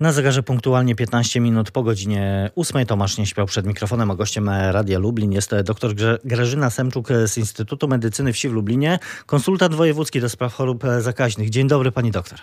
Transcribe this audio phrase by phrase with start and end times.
[0.00, 2.86] Na zegarze punktualnie 15 minut po godzinie 8.
[2.86, 7.88] Tomasz nie śpiał przed mikrofonem, a gościem Radia Lublin jest dr Grażyna Semczuk z Instytutu
[7.88, 11.50] Medycyny Wsi w Lublinie, konsultant wojewódzki do spraw chorób zakaźnych.
[11.50, 12.38] Dzień dobry pani doktor.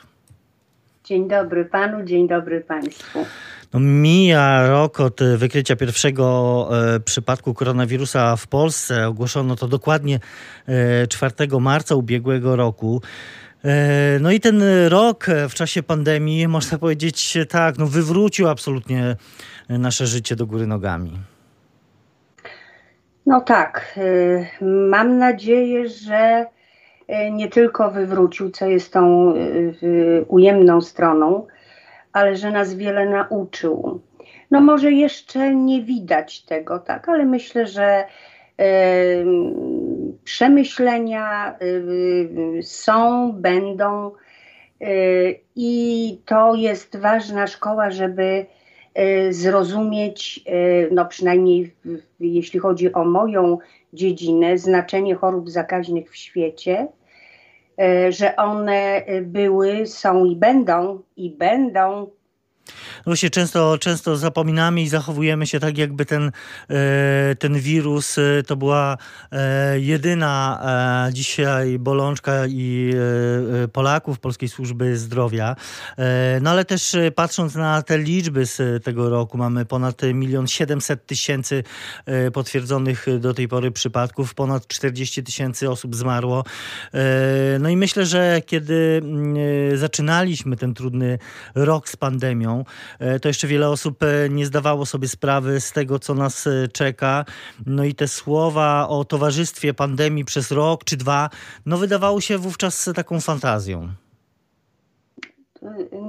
[1.04, 3.26] Dzień dobry panu, dzień dobry państwu.
[3.74, 9.08] No, mija rok od wykrycia pierwszego e, przypadku koronawirusa w Polsce.
[9.08, 10.20] Ogłoszono to dokładnie
[10.68, 13.02] e, 4 marca ubiegłego roku.
[13.66, 19.16] E, no i ten rok w czasie pandemii, można powiedzieć tak, no wywrócił absolutnie
[19.70, 21.12] nasze życie do góry nogami.
[23.26, 26.46] No tak, e, mam nadzieję, że
[27.08, 29.34] e, nie tylko wywrócił, co jest tą
[30.28, 31.48] ujemną stroną,
[32.14, 34.02] ale że nas wiele nauczył.
[34.52, 38.06] No może jeszcze nie widać tego, tak, ale myślę, że
[40.28, 44.12] przemyślenia y, są, będą
[44.82, 48.46] y, i to jest ważna szkoła, żeby
[49.00, 50.44] y, zrozumieć,
[50.92, 51.76] no przynajmniej
[52.20, 53.58] jeśli chodzi o moją
[53.94, 56.88] dziedzinę, znaczenie chorób zakaźnych w świecie,
[58.10, 62.10] że one były, są i będą, i będą
[63.06, 66.32] właśnie często, często zapominamy i zachowujemy się tak, jakby ten,
[66.70, 68.98] e, ten wirus e, to była
[69.32, 70.28] e, jedyna
[71.12, 72.94] dzisiaj bolączka i
[73.74, 75.56] Polaków, Polskiej Służby Zdrowia.
[76.42, 81.64] No ale też patrząc na te liczby z tego roku, mamy ponad milion siedemset tysięcy
[82.34, 86.44] potwierdzonych do tej pory przypadków, ponad 40 tysięcy osób zmarło.
[87.60, 89.38] No i myślę, że kiedy mm,
[89.78, 91.20] zaczynaliśmy ten trudny
[91.56, 92.57] rok z pandemią,
[93.00, 96.68] E, to jeszcze wiele osób e, nie zdawało sobie sprawy z tego, co nas e,
[96.68, 97.26] czeka.
[97.66, 101.30] No i te słowa o towarzystwie pandemii przez rok czy dwa,
[101.66, 103.90] no wydawało się wówczas taką fantazją.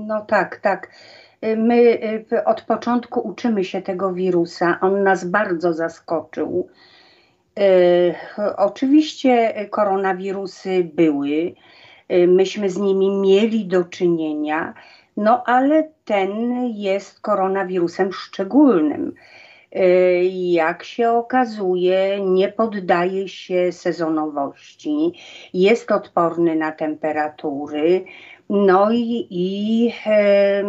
[0.07, 0.91] No tak, tak.
[1.57, 1.99] My
[2.45, 4.79] od początku uczymy się tego wirusa.
[4.81, 6.69] On nas bardzo zaskoczył.
[8.57, 11.55] Oczywiście koronawirusy były,
[12.29, 14.75] myśmy z nimi mieli do czynienia,
[15.19, 19.15] no ale ten jest koronawirusem szczególnym.
[19.77, 25.13] Y, jak się okazuje, nie poddaje się sezonowości,
[25.55, 28.05] jest odporny na temperatury,
[28.51, 30.65] no i, i e,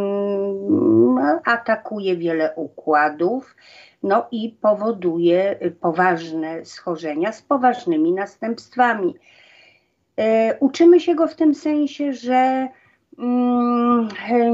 [1.46, 3.56] atakuje wiele układów,
[4.04, 9.16] no i powoduje poważne schorzenia z poważnymi następstwami.
[10.18, 12.70] E, uczymy się go w tym sensie, że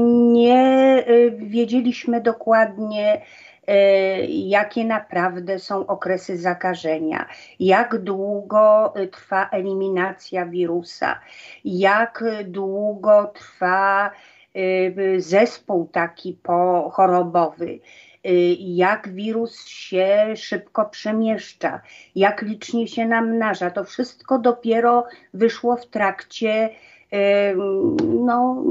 [0.06, 3.22] nie y, wiedzieliśmy dokładnie, y,
[4.28, 7.26] jakie naprawdę są okresy zakażenia,
[7.60, 11.20] jak długo y, trwa eliminacja wirusa,
[11.64, 14.10] jak długo trwa
[15.18, 17.80] zespół taki pochorobowy,
[18.58, 21.80] jak wirus się szybko przemieszcza,
[22.14, 23.70] jak licznie się namnaża.
[23.70, 26.70] To wszystko dopiero wyszło w trakcie
[28.04, 28.62] no,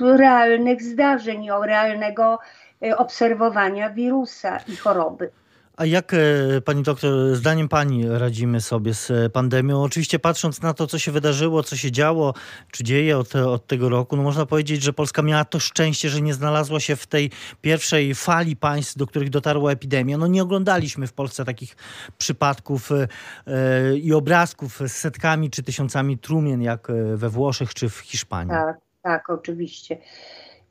[0.00, 2.38] realnych zdarzeń, o realnego
[2.82, 5.30] e, obserwowania wirusa i choroby.
[5.80, 9.82] A jak, e, pani doktor, zdaniem pani radzimy sobie z pandemią?
[9.82, 12.34] Oczywiście patrząc na to, co się wydarzyło, co się działo,
[12.70, 16.20] czy dzieje od, od tego roku, no można powiedzieć, że Polska miała to szczęście, że
[16.20, 17.30] nie znalazła się w tej
[17.60, 20.18] pierwszej fali państw, do których dotarła epidemia.
[20.18, 21.76] No nie oglądaliśmy w Polsce takich
[22.18, 22.90] przypadków
[23.46, 28.50] e, i obrazków z setkami czy tysiącami trumien, jak we Włoszech czy w Hiszpanii.
[28.50, 29.98] Tak, tak, oczywiście.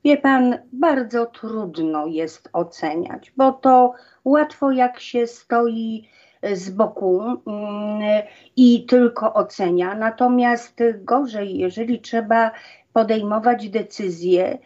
[0.04, 3.94] Wie pan, bardzo trudno jest oceniać, bo to
[4.26, 6.10] łatwo jak się stoi
[6.54, 8.02] z boku mm,
[8.56, 9.96] i tylko ocenia.
[9.96, 12.52] Natomiast gorzej, jeżeli trzeba
[12.94, 14.58] podejmować decyzje,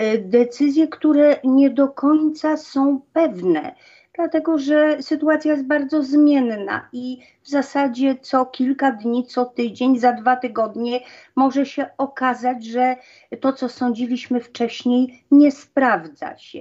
[0.00, 3.74] y, decyzje, które nie do końca są pewne
[4.16, 10.12] dlatego że sytuacja jest bardzo zmienna i w zasadzie co kilka dni, co tydzień, za
[10.12, 11.00] dwa tygodnie
[11.36, 12.96] może się okazać, że
[13.40, 16.58] to, co sądziliśmy wcześniej, nie sprawdza się.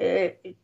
[0.00, 0.04] E,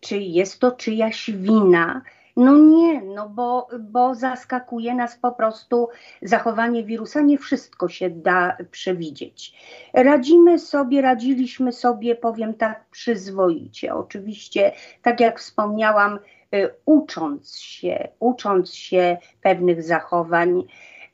[0.00, 2.02] czy jest to czyjaś wina?
[2.36, 5.88] No nie, no bo, bo zaskakuje nas po prostu
[6.22, 7.20] zachowanie wirusa.
[7.20, 9.54] Nie wszystko się da przewidzieć.
[9.92, 13.94] Radzimy sobie, radziliśmy sobie, powiem tak, przyzwoicie.
[13.94, 14.72] Oczywiście,
[15.02, 16.18] tak jak wspomniałam,
[16.54, 20.62] y, ucząc się, ucząc się pewnych zachowań,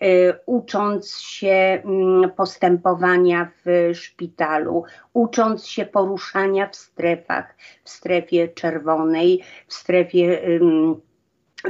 [0.02, 9.42] y, ucząc się mm, postępowania w szpitalu, ucząc się poruszania w strefach, w strefie czerwonej,
[9.66, 10.40] w strefie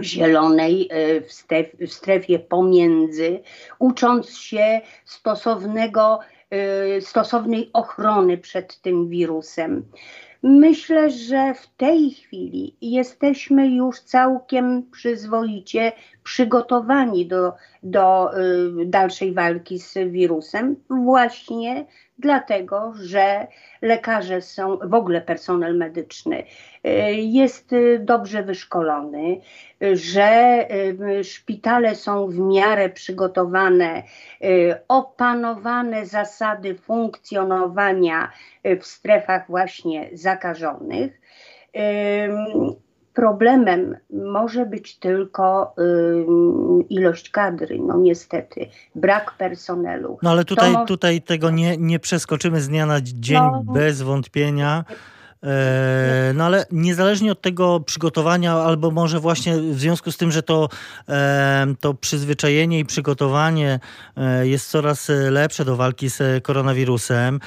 [0.02, 1.32] zielonej e, w
[1.86, 3.40] w strefie pomiędzy,
[3.78, 6.20] ucząc się stosownego,
[6.50, 9.84] e, stosownej ochrony przed tym wirusem.
[10.42, 15.92] Myślę, że w tej chwili jesteśmy już całkiem przyzwoicie
[16.24, 17.52] przygotowani do,
[17.82, 18.38] do
[18.82, 21.86] y, dalszej walki z wirusem, właśnie
[22.18, 23.46] dlatego, że
[23.82, 26.42] lekarze są, w ogóle personel medyczny
[26.86, 29.40] y, jest y, dobrze wyszkolony,
[29.92, 30.66] że
[31.22, 34.02] szpitale są w miarę przygotowane,
[34.88, 38.30] opanowane zasady funkcjonowania
[38.80, 41.20] w strefach właśnie zakażonych.
[43.20, 50.18] Problemem może być tylko y, ilość kadry, no niestety, brak personelu.
[50.22, 54.84] No ale tutaj, tutaj tego nie, nie przeskoczymy z dnia na dzień no, bez wątpienia.
[55.42, 60.42] E, no ale niezależnie od tego przygotowania, albo może właśnie w związku z tym, że
[60.42, 60.68] to,
[61.08, 63.80] e, to przyzwyczajenie i przygotowanie
[64.16, 67.40] e, jest coraz lepsze do walki z koronawirusem,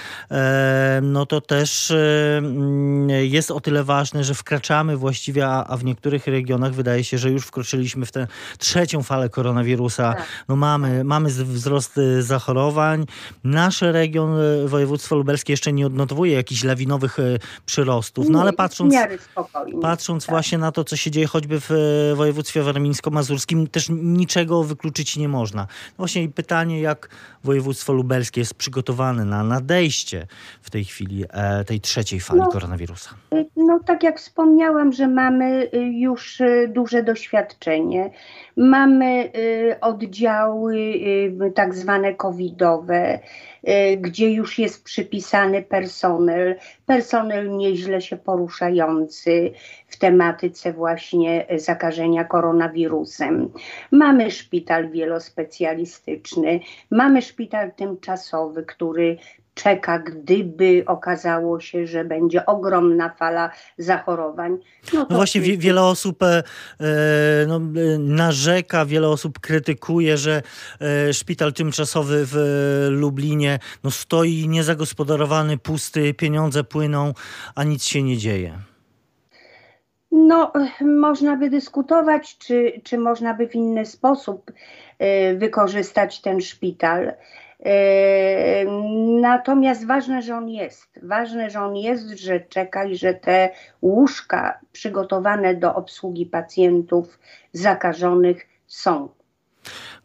[1.01, 1.94] no to też
[2.38, 7.30] mm, jest o tyle ważne, że wkraczamy właściwie, a w niektórych regionach wydaje się, że
[7.31, 10.13] już wkroczyliśmy w tę trzecią falę koronawirusa.
[10.13, 10.25] Tak.
[10.48, 13.06] No mamy, mamy wzrost zachorowań.
[13.44, 17.18] Nasz region, województwo lubelskie jeszcze nie odnotowuje jakichś lawinowych
[17.66, 18.30] przyrostów przyrostów.
[18.30, 18.95] No ale patrząc,
[19.81, 20.33] patrząc tak.
[20.33, 25.27] właśnie na to, co się dzieje choćby w e, województwie warmińsko-mazurskim, też niczego wykluczyć nie
[25.27, 25.62] można.
[25.62, 27.09] No właśnie pytanie, jak
[27.44, 30.27] województwo lubelskie jest przygotowane na nadejście
[30.62, 33.09] w tej chwili e, tej trzeciej fali no, koronawirusa?
[33.33, 38.12] E, no tak jak wspomniałam, że mamy już duże doświadczenie.
[38.57, 39.31] Mamy
[39.81, 40.94] oddziały
[41.56, 43.19] tak zwane covidowe,
[43.98, 46.56] gdzie już jest przypisany personel,
[46.86, 49.51] personel nieźle się poruszający
[49.88, 53.50] w tematyce właśnie zakażenia koronawirusem.
[53.92, 56.60] Mamy szpital wielospecjalistyczny,
[56.92, 59.18] mamy szpital tymczasowy, który
[59.53, 64.57] czeka, gdyby okazało się, że będzie ogromna fala zachorowań.
[64.94, 66.44] No, no właśnie wie, wiele osób e, e
[67.47, 70.41] no, e, narzeka, wiele osób krytykuje, że
[70.81, 72.35] e, szpital tymczasowy w
[72.89, 77.13] Lublinie no, stoi niezagospodarowany, pusty, pieniądze płyną,
[77.55, 78.59] a nic się nie dzieje.
[80.11, 80.51] No,
[80.81, 84.51] można by dyskutować, czy, czy można by w inny sposób
[85.00, 87.13] e, wykorzystać ten szpital.
[89.21, 91.00] Natomiast ważne, że on jest.
[91.04, 93.50] Ważne, że on jest, że czeka i że te
[93.81, 97.19] łóżka przygotowane do obsługi pacjentów
[97.54, 99.10] zakażonych są.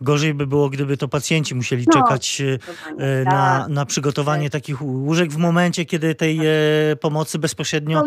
[0.00, 2.42] Gorzej by było, gdyby to pacjenci musieli no, czekać
[2.98, 3.68] e, na, tak.
[3.68, 4.62] na przygotowanie tak.
[4.62, 6.46] takich łóżek w momencie, kiedy tej tak.
[6.92, 8.04] E, pomocy bezpośrednio.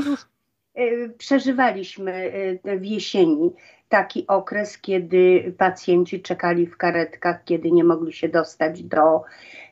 [0.75, 2.31] E, przeżywaliśmy
[2.79, 3.51] w jesieni
[3.91, 9.23] taki okres, kiedy pacjenci czekali w karetkach, kiedy nie mogli się dostać do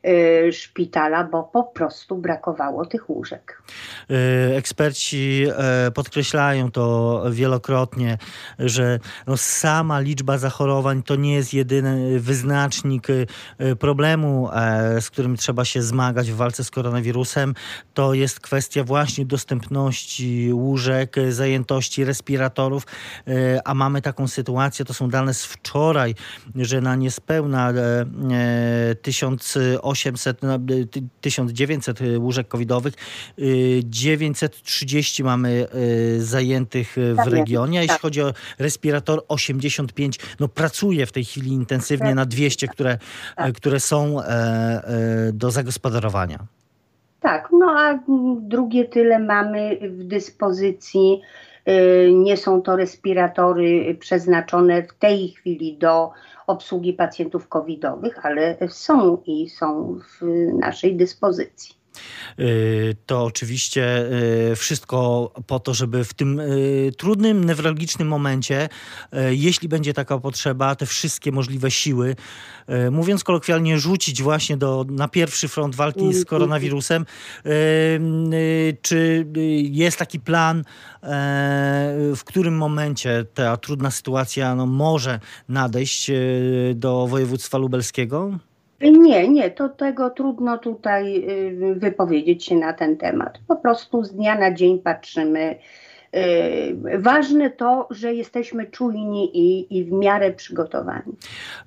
[0.04, 3.64] E, szpitala, bo po prostu brakowało tych łóżek.
[4.10, 8.18] E, eksperci e, podkreślają to wielokrotnie,
[8.60, 13.08] że no sama liczba zachorowań to nie jest jedyny wyznacznik
[13.80, 14.50] problemu,
[15.00, 17.54] z którym trzeba się zmagać w walce z koronawirusem.
[17.94, 22.84] To jest kwestia właśnie dostępności łóżek, zajętości respiratorów,
[23.66, 26.16] a mamy taką sytuację, to są dane z wczoraj,
[26.56, 27.74] że na niespełna
[29.02, 30.42] tysiąc osób 800,
[31.22, 32.94] 1900 no, y, y, łóżek covidowych,
[33.40, 35.68] y, 930 mamy
[36.20, 37.80] zajętych w regionie.
[37.80, 38.02] Jeśli tak.
[38.02, 42.76] chodzi o respirator 85, no pracuje w tej chwili intensywnie na 200, tak.
[42.76, 42.98] które,
[43.36, 43.56] tak.
[43.56, 46.40] które są e, e, do zagospodarowania.
[47.20, 48.00] Tak, no a
[48.42, 51.22] drugie tyle mamy w dyspozycji
[52.14, 56.12] nie są to respiratory przeznaczone w tej chwili do
[56.48, 60.26] obsługi pacjentów covidowych, ale są i są w
[60.60, 61.79] naszej dyspozycji.
[62.40, 64.06] Y, to oczywiście
[64.52, 68.70] y, wszystko po to, żeby w tym y, trudnym, newralgicznym momencie,
[69.30, 72.16] jeśli będzie taka potrzeba, te wszystkie możliwe siły,
[72.92, 77.06] mówiąc kolokwialnie, rzucić właśnie do, na pierwszy front walki z koronawirusem.
[78.82, 79.28] Czy
[79.72, 80.64] jest taki plan,
[82.16, 86.12] w którym momencie ta trudna sytuacja no, może nadejść
[86.76, 88.40] do województwa lubelskiego?
[88.82, 93.40] Nie, nie, to tego trudno tutaj y, wypowiedzieć się na ten temat.
[93.48, 95.56] Po prostu z dnia na dzień patrzymy.
[96.16, 101.14] Y, ważne to, że jesteśmy czujni i, i w miarę przygotowani.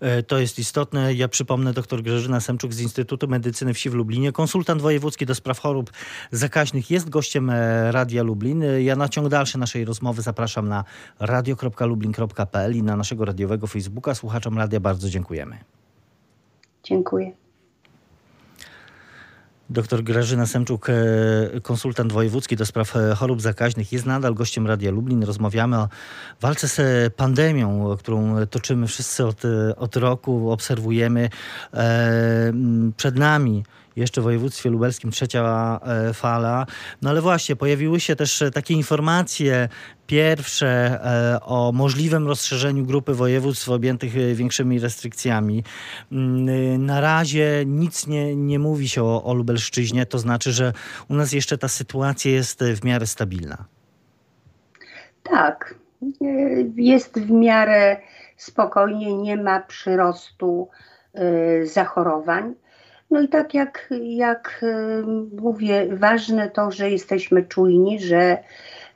[0.00, 1.14] E, to jest istotne.
[1.14, 5.59] Ja przypomnę dr Grażyna Semczuk z Instytutu Medycyny Wsi w Lublinie, konsultant wojewódzki do spraw
[5.59, 5.90] chorób
[6.31, 8.64] zakaźnych, jest gościem e, Radia Lublin.
[8.78, 10.85] Ja na ciąg dalszy naszej rozmowy zapraszam na
[11.21, 14.14] radio.lublin.pl i na naszego radiowego Facebooka.
[14.14, 15.82] Słuchaczom radia bardzo dziękujemy.
[16.83, 17.33] Dziękuję.
[19.71, 24.91] Dr Grażyna Semczuk, e, konsultant wojewódzki do spraw e, chorób zakaźnych, jest nadal gościem Radia
[24.91, 25.25] Lublin.
[25.25, 25.89] Rozmawiamy o
[26.41, 29.43] walce z pandemią, którą toczymy wszyscy od,
[29.77, 31.29] od roku, obserwujemy.
[32.97, 33.65] Przed nami
[33.96, 36.66] jeszcze w województwie lubelskim trzecia e, fala.
[37.02, 39.68] No ale właśnie, pojawiły się też takie informacje
[40.06, 45.64] pierwsze e, o możliwym rozszerzeniu grupy województw objętych e, większymi restrykcjami.
[46.12, 50.72] Mm, na razie nic nie, nie mówi się o, o Lubelszczyźnie, to znaczy, że
[51.08, 53.64] u nas jeszcze ta sytuacja jest w miarę stabilna.
[55.22, 55.75] Tak,
[56.76, 57.96] jest w miarę
[58.37, 60.68] spokojnie, nie ma przyrostu
[61.64, 62.54] zachorowań.
[63.12, 64.64] No i tak jak, jak
[65.42, 68.38] mówię, ważne to, że jesteśmy czujni, że,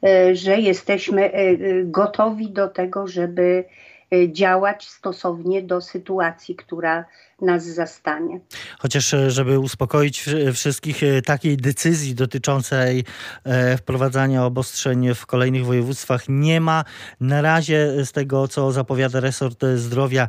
[0.04, 3.64] e, że jesteśmy e, gotowi do tego, żeby
[4.12, 7.04] e, działać stosownie do sytuacji, która
[7.42, 8.40] nas zastanie.
[8.78, 13.04] Chociaż, e, żeby uspokoić wszystkich, e, takiej decyzji dotyczącej
[13.44, 16.84] e, wprowadzania obostrzeń w kolejnych województwach nie ma.
[17.20, 20.28] Na razie z tego, co zapowiada resort zdrowia,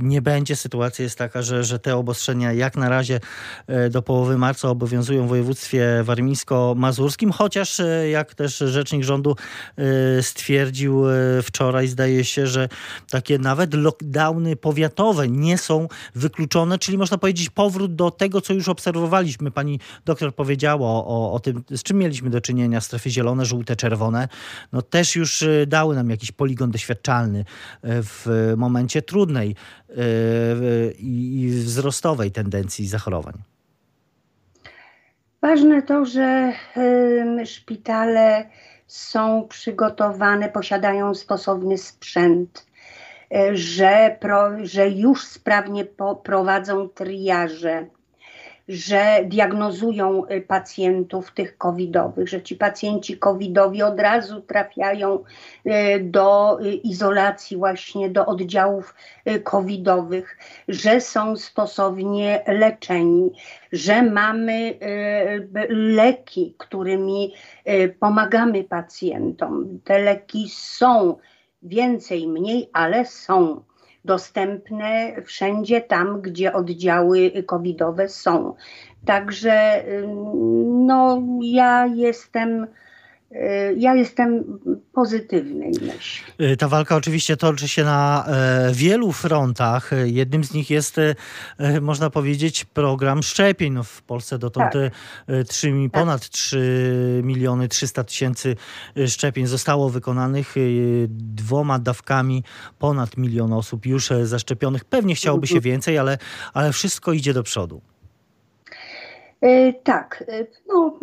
[0.00, 0.56] nie będzie.
[0.56, 3.20] Sytuacja jest taka, że, że te obostrzenia jak na razie
[3.90, 9.36] do połowy marca obowiązują w województwie warmińsko-mazurskim, chociaż jak też rzecznik rządu
[10.22, 11.04] stwierdził
[11.42, 12.68] wczoraj, zdaje się, że
[13.10, 18.68] takie nawet lockdowny powiatowe nie są wykluczone, czyli można powiedzieć powrót do tego, co już
[18.68, 19.50] obserwowaliśmy.
[19.50, 24.28] Pani doktor powiedziała o, o tym, z czym mieliśmy do czynienia, strefy zielone, żółte, czerwone.
[24.72, 27.44] No też już y, dały nam jakiś poligon doświadczalny y,
[27.84, 29.54] w momencie trudnej
[29.90, 29.94] y,
[30.98, 33.34] i wzrostowej tendencji zachorowań.
[35.42, 36.52] Ważne to, że
[37.44, 38.50] szpitale
[38.86, 42.69] są przygotowane, posiadają stosowny sprzęt
[43.52, 47.86] że, pro, że już sprawnie po, prowadzą triaże,
[48.70, 55.18] że diagnozują y, pacjentów tych covidowych, że ci pacjenci covidowi od razu trafiają
[55.66, 55.70] y,
[56.00, 58.94] do y, izolacji właśnie do oddziałów
[59.44, 63.30] covidowych, że są stosownie leczeni,
[63.72, 64.78] że mamy
[65.68, 67.34] leki, którymi
[68.00, 69.80] pomagamy pacjentom.
[69.84, 71.16] Te leki są
[71.62, 73.62] więcej, mniej, ale są
[74.04, 78.54] dostępne wszędzie tam, gdzie oddziały covidowe są.
[79.06, 79.84] Także
[80.66, 82.66] no, ja jestem
[83.76, 84.58] ja jestem
[84.92, 86.32] pozytywnej myśli.
[86.40, 89.90] Y, ta walka oczywiście toczy się na e, wielu frontach.
[90.04, 93.72] Jednym z nich jest, e, można powiedzieć, program szczepień.
[93.72, 94.92] No, w Polsce dotąd tak.
[95.48, 96.00] 3, tak.
[96.00, 98.56] ponad 3 miliony 300 tysięcy
[99.06, 100.54] szczepień zostało wykonanych
[101.08, 102.44] dwoma dawkami.
[102.78, 104.84] Ponad milion osób już zaszczepionych.
[104.84, 105.72] Pewnie chciałoby się mhm.
[105.72, 106.18] więcej, ale,
[106.54, 107.80] ale wszystko idzie do przodu.
[109.40, 110.98] E, tak, e, no,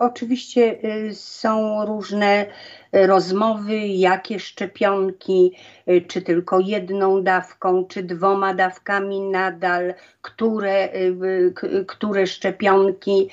[0.00, 2.46] oczywiście e, są różne
[2.92, 5.56] rozmowy, jakie szczepionki,
[6.06, 10.88] czy tylko jedną dawką, czy dwoma dawkami nadal, które,
[11.86, 13.28] które szczepionki.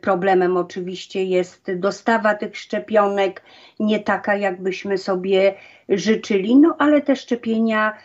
[0.00, 3.42] Problemem oczywiście jest dostawa tych szczepionek,
[3.80, 5.54] nie taka, jakbyśmy sobie
[5.88, 7.98] życzyli, no ale te szczepienia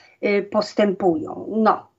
[0.51, 1.45] postępują.
[1.57, 1.89] No,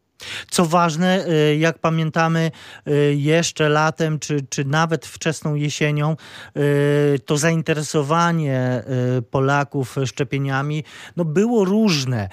[0.50, 2.50] co ważne, y, jak pamiętamy,
[2.88, 6.16] y, jeszcze latem, czy, czy nawet wczesną jesienią,
[6.56, 8.82] y, to zainteresowanie
[9.30, 10.84] Polaków szczepieniami
[11.16, 12.28] no było różne.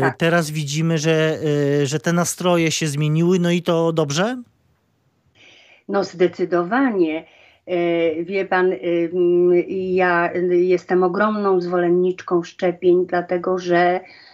[0.00, 0.16] Tak.
[0.16, 1.38] Teraz widzimy, że,
[1.84, 4.42] że te nastroje się zmieniły, no i to dobrze?
[5.88, 7.24] No zdecydowanie.
[8.22, 8.72] Wie pan,
[9.70, 14.29] ja jestem ogromną zwolenniczką szczepień, dlatego że E,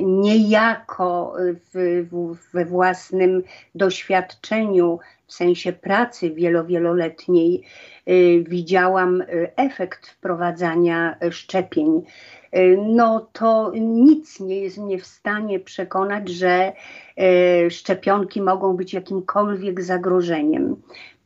[0.00, 1.36] niejako
[1.74, 3.42] w, w, we własnym
[3.74, 7.62] doświadczeniu, w sensie pracy wielowieloletniej,
[8.06, 9.26] e, widziałam e,
[9.56, 12.02] efekt wprowadzania szczepień.
[12.86, 16.72] No to nic nie jest mnie w stanie przekonać, że
[17.70, 20.76] szczepionki mogą być jakimkolwiek zagrożeniem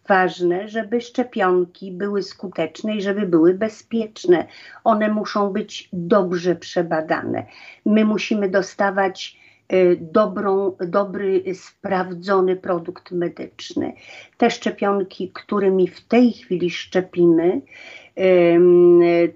[0.09, 4.47] ważne, żeby szczepionki były skuteczne i żeby były bezpieczne.
[4.85, 7.47] One muszą być dobrze przebadane.
[7.87, 9.39] My musimy dostawać
[9.73, 13.93] y, dobrą, dobry, sprawdzony produkt medyczny.
[14.37, 17.61] Te szczepionki, którymi w tej chwili szczepimy,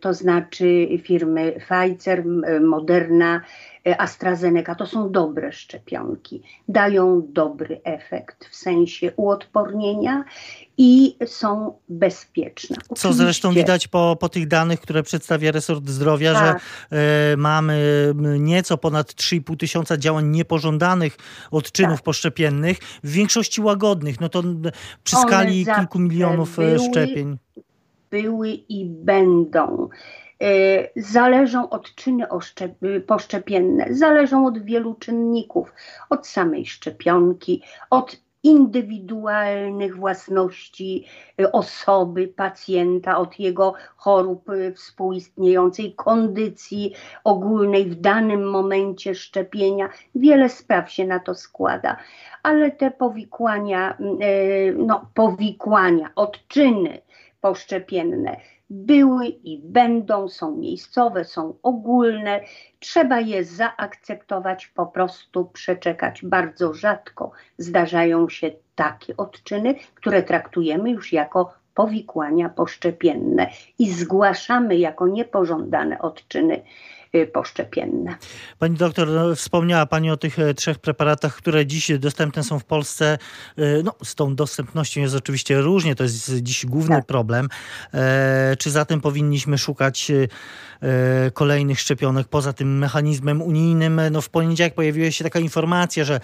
[0.01, 2.25] to znaczy firmy Pfizer,
[2.61, 3.41] Moderna,
[3.99, 4.75] AstraZeneca.
[4.75, 10.25] To są dobre szczepionki, dają dobry efekt w sensie uodpornienia
[10.79, 12.77] i są bezpieczne.
[12.77, 13.09] Oczywiście.
[13.09, 16.61] Co zresztą widać po, po tych danych, które przedstawia resort zdrowia, tak.
[16.91, 16.99] że
[17.33, 21.17] y, mamy nieco ponad 3,5 tysiąca działań niepożądanych
[21.51, 22.05] odczynów tak.
[22.05, 24.21] poszczepiennych, w większości łagodnych.
[24.21, 24.43] No to
[25.05, 27.37] przy One skali kilku milionów e, były, szczepień.
[28.11, 29.89] Były i będą.
[30.97, 32.27] Zależą odczyny
[33.07, 35.73] poszczepienne, zależą od wielu czynników,
[36.11, 38.17] od samej szczepionki, od
[38.47, 41.07] indywidualnych własności
[41.41, 49.89] y, osoby, pacjenta, od jego chorób y, współistniejącej, kondycji ogólnej w danym momencie szczepienia.
[50.15, 51.97] Wiele spraw się na to składa,
[52.43, 57.01] ale te powikłania, y, no, powikłania, odczyny
[57.47, 58.37] poszczepienne
[58.71, 62.41] były i będą, są miejscowe, są ogólne.
[62.79, 66.25] Trzeba je zaakceptować, po prostu przeczekać.
[66.25, 75.09] Bardzo rzadko zdarzają się takie odczyny, które traktujemy już jako powikłania poszczepienne i zgłaszamy jako
[75.09, 76.63] niepożądane odczyny
[77.33, 78.17] poszczepienne.
[78.59, 82.65] Pani doktor, no, wspomniała Pani o tych e, trzech preparatach, które dziś dostępne są w
[82.65, 83.19] Polsce.
[83.59, 87.07] E, no, z tą dostępnością jest oczywiście różnie, to jest dziś główny tak.
[87.07, 87.49] problem.
[87.95, 90.13] E, czy zatem powinniśmy szukać
[91.33, 94.01] kolejnych szczepionek poza tym mechanizmem unijnym?
[94.11, 96.21] No, w poniedziałek pojawiła się taka informacja, że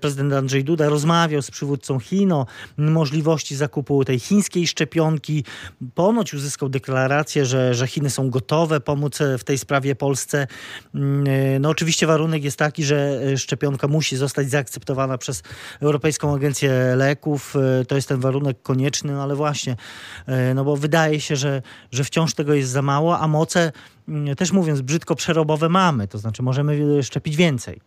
[0.00, 2.46] prezydent Andrzej Duda rozmawiał z przywódcą Chin o
[2.78, 5.44] możliwości zakupu tej chińskiej szczepionki.
[5.94, 10.07] Ponoć uzyskał deklarację, że, że Chiny są gotowe pomóc w tej sprawie Polsce.
[10.08, 10.46] Polsce.
[10.94, 15.42] Mm, e, no oczywiście warunek jest taki, że e, szczepionka musi zostać zaakceptowana przez
[15.80, 17.56] Europejską Agencję Leków.
[17.56, 19.76] E, to jest ten warunek konieczny, no ale właśnie,
[20.54, 21.62] no bo wydaje się, że,
[21.92, 23.72] że wciąż tego jest za mało, a moce,
[24.08, 27.80] mm, też mówiąc brzydko, przerobowe mamy, to znaczy możemy szczepić więcej.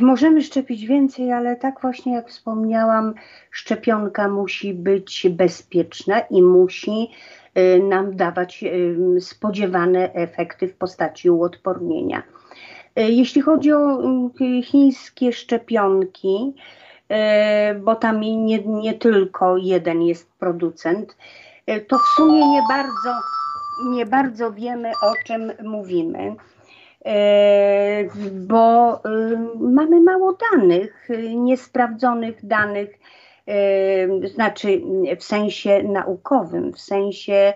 [0.00, 3.14] Możemy szczepić więcej, ale tak właśnie jak wspomniałam,
[3.50, 7.10] szczepionka musi być bezpieczna i musi
[7.82, 12.22] nam dawać y, spodziewane efekty w postaci uodpornienia.
[12.98, 13.98] Y, jeśli chodzi o
[14.62, 16.54] chińskie szczepionki,
[17.80, 21.16] bo tam nie, nie tylko jeden jest producent,
[21.88, 23.20] to w sumie nie bardzo,
[23.90, 26.36] nie bardzo wiemy, o czym mówimy
[28.32, 29.00] bo
[29.60, 32.90] mamy mało danych, niesprawdzonych danych
[34.34, 34.80] znaczy
[35.18, 37.52] w sensie naukowym, w sensie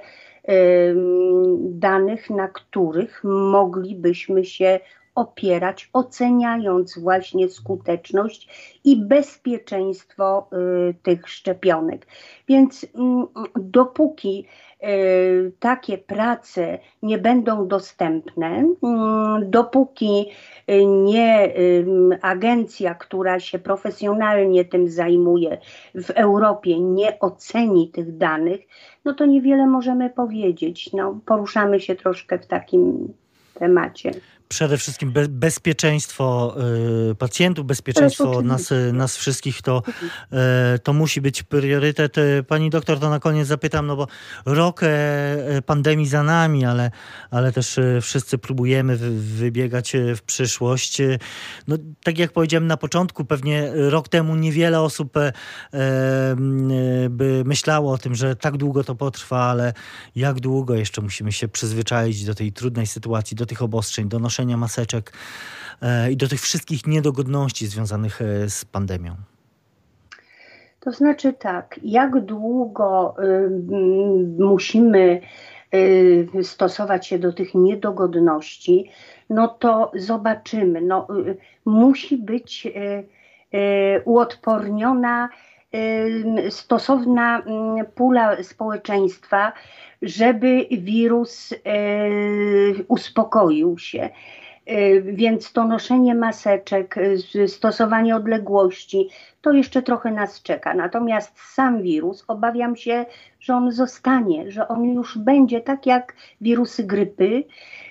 [1.61, 4.81] danych, na których moglibyśmy się
[5.19, 8.49] opierać, oceniając właśnie skuteczność
[8.85, 10.51] i bezpieczeństwo
[10.91, 12.07] y, tych szczepionek.
[12.49, 13.27] Więc mm,
[13.57, 14.47] dopóki
[14.85, 20.27] y, takie prace nie będą dostępne, mm, dopóki
[20.71, 21.55] y, nie
[22.23, 25.59] agencja, która się profesjonalnie tym zajmuje
[25.95, 28.61] w Europie, nie oceni tych danych,
[29.05, 30.93] no to niewiele możemy powiedzieć.
[30.93, 33.13] No, poruszamy się troszkę w takim
[33.55, 34.11] temacie
[34.49, 36.57] przede wszystkim be bezpieczeństwo
[37.11, 39.83] y, pacjentów, bezpieczeństwo nas, nas wszystkich, to,
[40.75, 42.17] y, to musi być priorytet.
[42.49, 44.07] Pani doktor, to na koniec zapytam, no bo
[44.47, 46.91] rok e, pandemii za nami, ale,
[47.31, 50.99] ale też e, wszyscy próbujemy wybiegać e, w przyszłość.
[51.69, 55.15] No, tak jak powiedziałem na początku, pewnie rok temu niewiele osób
[57.11, 59.73] by myślało o tym, że tak długo to potrwa, ale
[60.17, 64.38] jak długo jeszcze musimy się przyzwyczaić do tej trudnej sytuacji, do tych obostrzeń, do noszenia
[64.39, 65.13] noszenia maseczek
[65.83, 69.15] e, i do tych wszystkich niedogodności związanych e, z pandemią?
[70.81, 73.51] To znaczy tak, jak długo y,
[74.39, 75.21] musimy
[75.75, 78.91] y, stosować się do tych niedogodności,
[79.31, 80.81] no to zobaczymy.
[80.81, 82.69] No, y, musi być
[84.05, 85.29] uodporniona
[86.51, 87.43] stosowna
[87.95, 89.53] pula społeczeństwa,
[90.03, 91.55] żeby wirus
[92.89, 94.11] uspokoił się.
[95.05, 96.95] Więc to noszenie maseczek,
[97.47, 99.09] stosowanie odległości,
[99.41, 100.75] to jeszcze trochę nas czeka.
[100.75, 103.07] Natomiast sam wirus, obawiam się,
[103.41, 107.45] że on zostanie, że on już będzie tak jak wirusy grypy,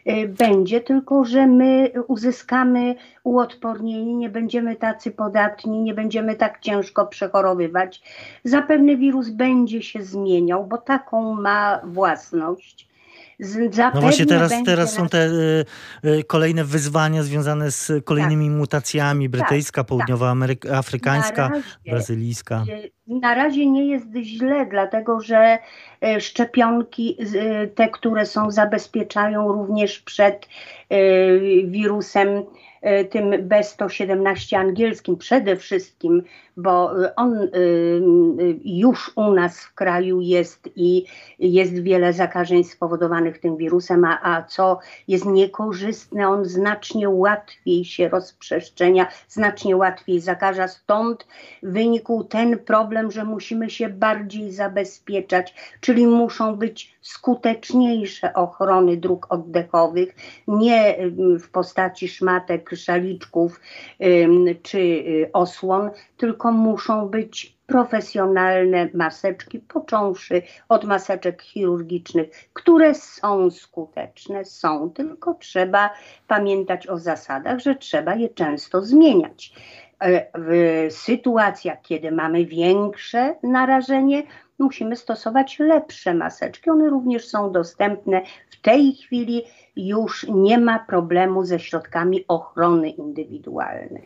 [0.09, 7.05] y, będzie, tylko że my uzyskamy uodpornienie, nie będziemy tacy podatni, nie będziemy tak ciężko
[7.05, 8.01] przechorowywać.
[8.43, 12.87] Zapewne wirus będzie się zmieniał, bo taką ma własność.
[13.93, 15.65] No właśnie teraz, teraz są te y,
[16.06, 18.58] y, kolejne wyzwania związane z kolejnymi tak.
[18.58, 21.63] mutacjami, brytyjska, tak, południowoafrykańska, tak.
[21.86, 22.65] brazylijska.
[23.07, 25.57] Na razie nie jest źle, dlatego że
[26.01, 30.47] e, szczepionki, e, te, które są, zabezpieczają również przed
[31.65, 32.43] wirusem
[32.81, 36.23] E, tym B117 angielskim przede wszystkim,
[36.57, 37.49] bo on
[38.63, 41.05] już u nas w kraju jest i
[41.39, 48.09] jest wiele zakażeń spowodowanych tym wirusem, a, a co jest niekorzystne, on znacznie łatwiej się
[48.09, 50.67] rozprzestrzenia, znacznie łatwiej zakaża.
[50.67, 51.27] Stąd
[51.63, 60.15] wynikł ten problem, że musimy się bardziej zabezpieczać, czyli muszą być skuteczniejsze ochrony dróg oddechowych,
[60.47, 60.97] nie
[61.39, 63.60] w postaci szmatek, szaliczków
[64.63, 74.45] czy y, osłon, tylko muszą być profesjonalne maseczki, począwszy od maseczek chirurgicznych, które są skuteczne,
[74.45, 75.89] są, tylko trzeba
[76.27, 79.53] pamiętać o zasadach, że trzeba je często zmieniać.
[79.99, 84.23] E, w sytuacjach, kiedy mamy większe narażenie,
[84.60, 86.69] musimy stosować lepsze maseczki.
[86.69, 89.43] One również są dostępne w tej chwili
[89.77, 94.03] już nie ma problemu ze środkami ochrony indywidualnej.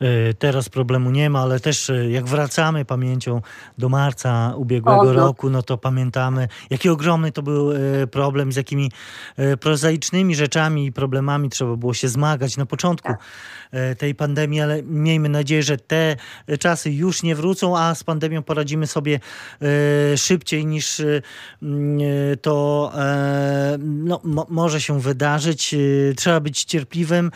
[0.00, 3.40] E, teraz problemu nie ma, ale też e, jak wracamy pamięcią
[3.78, 5.12] do marca ubiegłego o, no.
[5.12, 8.90] roku, no to pamiętamy, jaki ogromny to był e, problem, z jakimi
[9.60, 13.98] prozaicznymi rzeczami i problemami trzeba było się zmagać na początku tak.
[13.98, 16.16] tej pandemii, ale miejmy nadzieję, że te
[16.60, 19.20] czasy już nie wrócą, a z pandemią poradzimy sobie
[20.16, 21.02] szybciej niż
[22.42, 22.92] to
[23.78, 25.74] no, może się wydarzyć wydarzyć.
[25.74, 27.30] Y, trzeba być cierpliwym,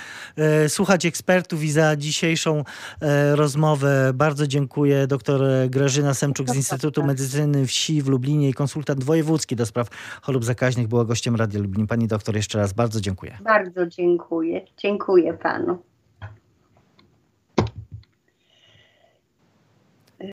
[0.64, 5.06] y, słuchać ekspertów i za dzisiejszą y, rozmowę bardzo dziękuję.
[5.06, 9.88] Doktor Grażyna Semczuk z Instytutu Medycyny Wsi w Lublinie i konsultant wojewódzki do spraw
[10.22, 11.86] chorób zakaźnych była gościem Radia Lublin.
[11.86, 13.38] Pani doktor jeszcze raz bardzo dziękuję.
[13.44, 14.60] Bardzo dziękuję.
[14.76, 15.78] Dziękuję panu.